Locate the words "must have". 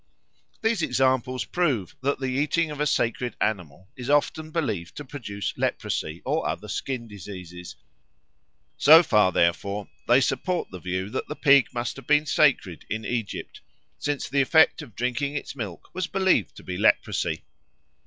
11.71-12.07